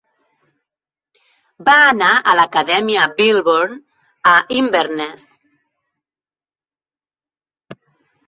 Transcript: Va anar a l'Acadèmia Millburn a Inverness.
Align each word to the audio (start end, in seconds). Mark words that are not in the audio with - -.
Va 1.67 1.73
anar 1.89 2.13
a 2.29 2.33
l'Acadèmia 2.39 3.03
Millburn 3.19 3.77
a 4.31 4.33
Inverness. 4.61 5.27